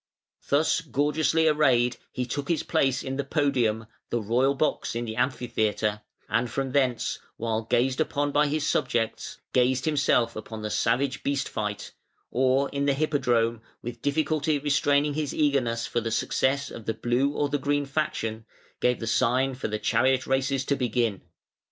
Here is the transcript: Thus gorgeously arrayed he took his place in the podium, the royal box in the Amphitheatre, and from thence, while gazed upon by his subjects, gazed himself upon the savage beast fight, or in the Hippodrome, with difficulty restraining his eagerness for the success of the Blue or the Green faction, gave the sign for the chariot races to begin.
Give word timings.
Thus 0.49 0.81
gorgeously 0.81 1.47
arrayed 1.47 1.97
he 2.11 2.25
took 2.25 2.49
his 2.49 2.63
place 2.63 3.03
in 3.03 3.17
the 3.17 3.23
podium, 3.23 3.85
the 4.09 4.19
royal 4.19 4.55
box 4.55 4.95
in 4.95 5.05
the 5.05 5.15
Amphitheatre, 5.15 6.01
and 6.27 6.49
from 6.49 6.71
thence, 6.71 7.19
while 7.37 7.61
gazed 7.61 8.01
upon 8.01 8.31
by 8.31 8.47
his 8.47 8.65
subjects, 8.65 9.37
gazed 9.53 9.85
himself 9.85 10.35
upon 10.35 10.63
the 10.63 10.71
savage 10.71 11.21
beast 11.21 11.47
fight, 11.47 11.91
or 12.31 12.67
in 12.69 12.85
the 12.87 12.95
Hippodrome, 12.95 13.61
with 13.83 14.01
difficulty 14.01 14.57
restraining 14.57 15.13
his 15.13 15.35
eagerness 15.35 15.85
for 15.85 16.01
the 16.01 16.09
success 16.09 16.71
of 16.71 16.87
the 16.87 16.95
Blue 16.95 17.29
or 17.33 17.49
the 17.49 17.59
Green 17.59 17.85
faction, 17.85 18.45
gave 18.79 18.99
the 18.99 19.05
sign 19.05 19.53
for 19.53 19.67
the 19.67 19.77
chariot 19.77 20.25
races 20.25 20.65
to 20.65 20.75
begin. 20.75 21.21